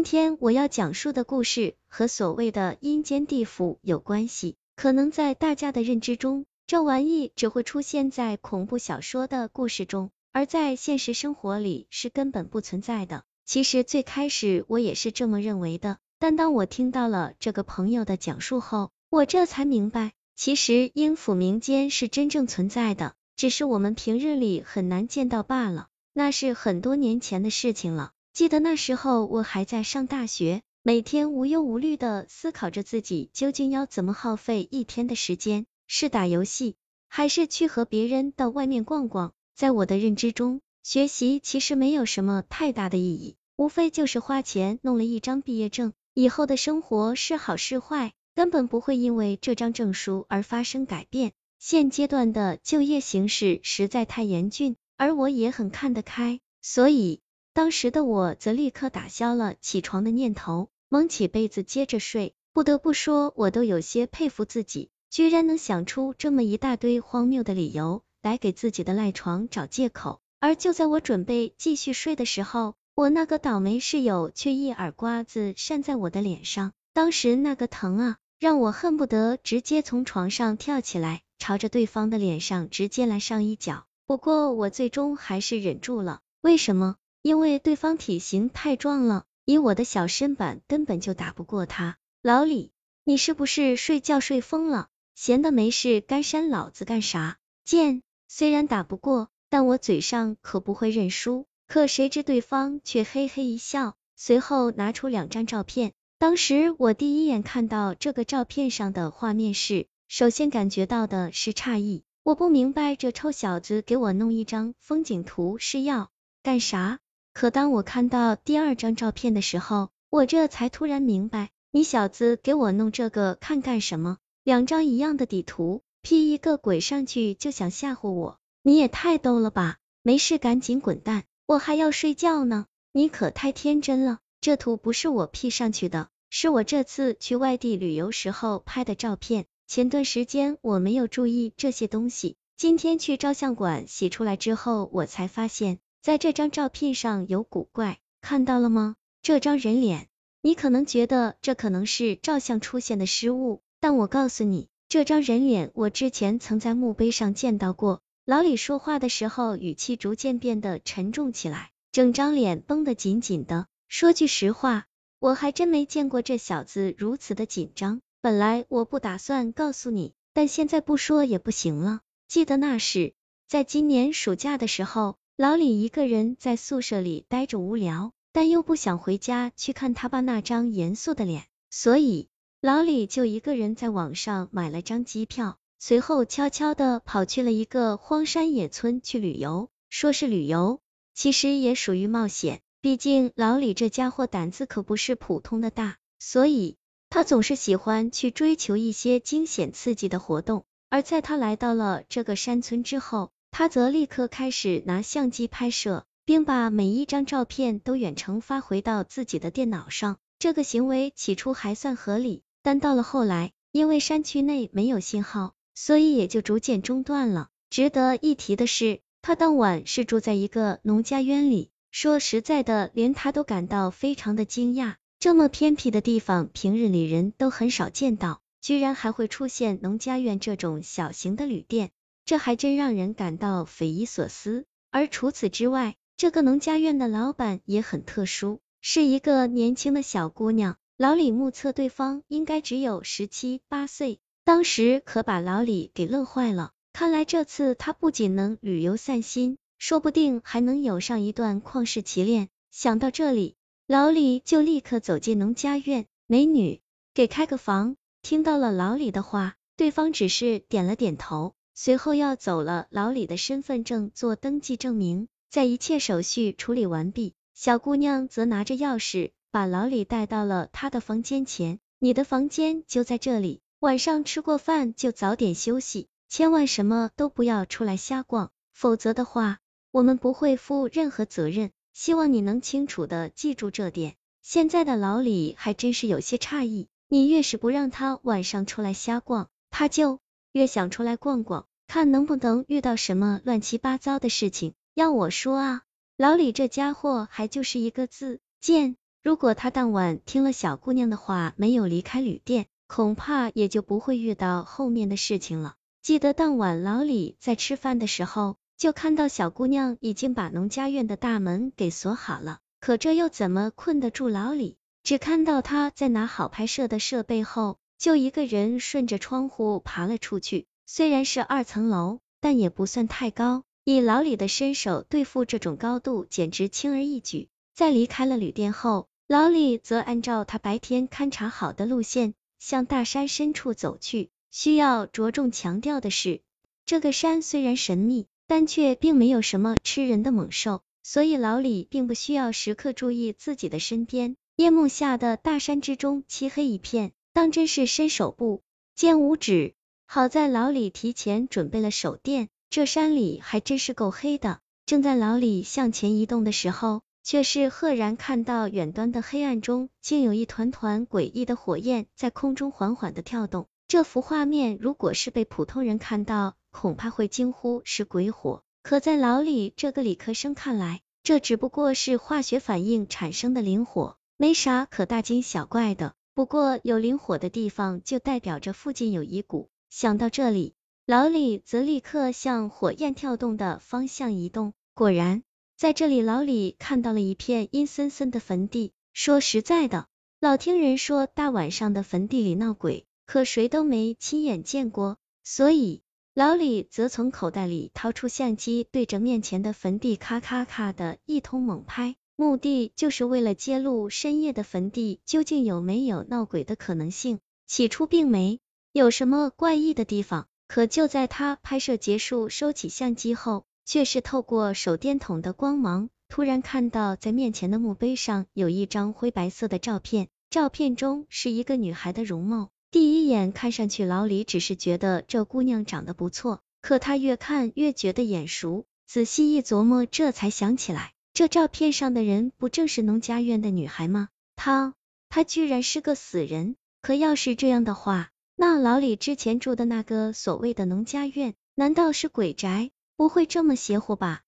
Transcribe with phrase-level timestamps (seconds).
[0.00, 4.56] 今天我要讲述的故事和所谓的阴间地府有关系。
[4.74, 13.24] 可能在大家的认知中，这玩意只会出现在恐怖小说的故事中，而在现实生活里是根本不存在的。
[13.44, 25.88] 其实最开始我也是这么认为的，但当我听到了这个朋友的讲述后，我这才明白，其实阴府民间是真正存在的，只是我们平日里很难见到罢了。
[26.14, 28.12] 那是很多年前的事情了。
[28.40, 36.76] 记得那时候我还在上大学，每天无忧无虑的思考着自己究竟要怎么耗费一天的时间，是打游戏，
[37.06, 39.34] 还是去和别人到外面逛逛？
[39.54, 51.32] 在我的认知中，学习其实没有什么太大的意义，无非就是花钱弄了一张毕业证，以后的生活是好是坏，根本不会因为这张证书而发生改变。
[51.58, 57.20] 现阶段的就业形势实在太严峻，而我也很看得开，所以。
[57.52, 62.34] 当时的我则立刻打消了起床的念头，蒙起被子接着睡。
[62.52, 70.20] 不得不说，我都有些佩服自己，居然能想出这么一大堆荒谬的理由来给自己的赖床找借口。
[70.38, 83.84] 而就在我准备继续睡的时候，我那个倒霉室友却一耳刮子扇在我的脸上，当时那个疼啊，让我恨不得直接从床上跳起来，朝着对方的脸上直接来上一脚。
[84.06, 86.96] 不过我最终还是忍住了，为什么？
[87.22, 91.98] 因为对方体型太壮了，以我的小身板根本就打不过他。
[92.22, 92.72] 老李，
[93.04, 94.88] 你是不是睡觉睡疯了？
[95.14, 97.38] 闲的没事干扇老子干啥？
[97.64, 98.02] 贱！
[98.26, 101.46] 虽然打不过，但我嘴上可不会认输。
[101.66, 105.92] 可谁知对方却嘿嘿一笑，随后拿出两张照片。
[106.18, 112.02] 当时我第一眼看到这个照片上的画面是，首先感觉到的是诧异。
[112.22, 116.10] 我不明白这臭小子给我弄一张风景图是要
[116.42, 116.98] 干啥？
[117.32, 124.18] 可当我看到第二张照片的时候，我这才突然明白，你小子给我弄这个看干什么？
[124.42, 128.38] 两张一样的底图，P 一个鬼上去就想吓唬我？
[128.62, 129.76] 你也太逗了吧！
[130.02, 132.66] 没事赶紧滚蛋，我还要睡觉呢。
[132.92, 139.46] 你可太天真了，这图不是我 P 上去的，是我这次去外地旅游时候拍的照片。
[139.68, 145.78] 前段时间我没有注意这些东西，今天去照相馆洗出来之后，我才发现。
[146.02, 148.96] 在这张照片上有古怪，看到了吗？
[149.20, 150.08] 这张人脸，
[150.40, 158.00] 你可能觉得这可能是照相出现的失误，但我告诉你，这张人脸我之前曾在墓碑上见到过。
[158.24, 163.66] 老李说话的时候语气逐渐变得沉重起来，整张脸绷得紧紧的。
[163.86, 164.86] 说句实话，
[165.18, 168.00] 我还真没见过这小子如此的紧张。
[168.22, 172.00] 本来我不打算告诉你，但现在不说也不行了。
[172.26, 173.12] 记得那是
[173.46, 175.16] 在今年暑假的时候。
[175.40, 182.28] 老李一个人在宿舍里待着无聊，但又不想回家去看他爸那张严肃的脸，所以
[182.60, 189.70] 老李就一个人在网上买了张机票，随后悄悄的跑去了一个荒山野村去旅游。
[189.88, 190.82] 说是旅游，
[191.14, 196.76] 其实也属于冒险，毕竟老李这家伙胆子可不是普通的大，所以
[197.08, 200.66] 他总是喜欢去追求一些惊险刺激的活动。
[200.90, 210.18] 而在他来到了这个山村之后，他则立刻开始拿相机拍摄，并把每一张照片都远程发回到自己的电脑上。
[210.38, 217.48] 这个行为起初还算合理，但到了后来，因为山区内没有信号，所以也就逐渐中断了。
[217.68, 221.70] 值得一提的是，他当晚是住在一个农家院里。
[221.90, 224.94] 说实在的，连他都感到非常的惊讶。
[225.18, 231.90] 这么偏僻的地方，平日里人都很少见到，居然还会出现农家院这种小型的旅店。
[232.30, 234.64] 这还真让人感到匪夷所思。
[234.92, 240.76] 而除此之外，这个农家院的老板也很特殊，是一个年轻的小姑娘。
[240.96, 246.70] 老李目测对方应该只有十七八岁，当时可把老李给乐坏了。
[246.92, 252.48] 看来这次他不仅能旅游散心，说不定还能有上一段旷世奇恋。
[252.70, 253.56] 想到这里，
[253.88, 256.06] 老李就立刻走进农家院。
[256.28, 256.80] 美女，
[257.12, 257.96] 给开个房。
[258.22, 261.54] 听到了老李的话，对方只是点了点头。
[261.82, 271.78] 随后要走了，老李的身份证做登记证明，在一切手续处理完毕，小姑娘则拿着钥匙把老李带到了她的房间前。
[271.98, 279.60] 你的房间就在这里，晚上吃过饭就早点休息，千万什么都不要出来瞎逛，否则的话，
[279.90, 281.70] 我们不会负任何责任。
[281.94, 284.16] 希望你能清楚的记住这点。
[284.42, 290.18] 现在的老李还真是有些诧异，你越是不让他晚上出来瞎逛，他就
[290.52, 291.68] 越想出来逛逛。
[291.92, 295.82] 看能不能遇到什么乱七八糟的事情，要我说啊，
[296.16, 298.94] 老李这家伙还就是一个字贱。
[299.24, 305.74] 如果他当晚听了小姑娘的话，没有离开旅店，恐怕也就不会遇到后面的事情了。
[306.00, 314.76] 记得当晚老李在吃饭的时候，就看到小姑娘已经把农家院的大门给锁好了，可这又怎么困得住老李？
[315.02, 320.68] 只看到他在拿好拍摄的设备后，就一个人顺着窗户爬了出去。
[320.92, 323.62] 虽然是二层楼，但也不算太高。
[323.84, 327.48] 以老李的身手对付这种高度，简直轻而易举。
[327.72, 334.30] 在离开了旅店后，老李则按照他白天勘察好的路线，向大山深处走去。
[334.50, 336.40] 需要着重强调的是，
[336.84, 344.34] 这个山虽然神秘，但却并没有什么吃人的猛兽，所以老李并不需要时刻注意自己的身边。
[344.56, 348.60] 夜幕下的大山之中，漆黑一片，当真是伸手不
[348.96, 349.74] 见五指。
[350.12, 352.48] 好在老李提前准备了手电。
[352.68, 354.58] 这山里还真是够黑的。
[354.84, 363.68] 正在老李向前移动的时候，却是赫然看到远端的黑暗中，竟有一团团诡异的火焰在空中缓缓的跳动。
[363.86, 368.64] 这幅画面如果是被普通人看到，恐怕会惊呼是鬼火。
[368.82, 376.14] 可在老李这个理科生看来，这只不过是化学反应产生的灵火，没啥可大惊小怪的。
[376.34, 379.70] 不过有灵火的地方，就代表着附近有遗骨。
[379.90, 380.74] 想到这里。
[381.06, 385.42] 老李则立刻向火焰跳动的方向移动，果然，
[385.76, 388.92] 在这里老李看到了一片阴森森的坟地。
[389.12, 390.06] 说实在的，
[390.38, 396.02] 老听人说大晚上的坟地里闹鬼，可谁都没亲眼见过，所以
[396.32, 407.40] 老李则从口袋里掏出相机，对着面前的坟地咔咔咔的一通猛拍，目的就是为了揭露深夜的坟地究竟有没有闹鬼的可能性。
[407.66, 408.60] 起初并没
[408.92, 410.46] 有什么怪异的地方。
[410.66, 422.70] 可就在他拍摄结束，收起相机后，却是透过手电筒的光芒，突然看到在面前的墓碑上有一张灰白色的照片，照片中是一个女孩的容貌。
[422.92, 434.28] 第一眼看上去，老李只是觉得这姑娘长得不错，可他越看越觉得眼熟，仔细一琢磨，这才想起来，这照片上的人不正是农家院的女孩吗？
[434.54, 434.94] 她，
[435.28, 436.76] 她居然是个死人！
[437.02, 438.30] 可要是这样的话，
[438.62, 442.90] 那老李之前住的那个所谓的农家院，难道是鬼宅？
[443.16, 444.42] 不会这么邪乎吧？